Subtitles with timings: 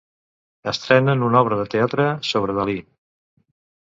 [0.71, 2.79] Estrenen una obra de teatre sobre Dalí.